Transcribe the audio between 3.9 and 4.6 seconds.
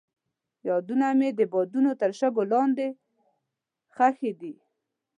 ښخې دي.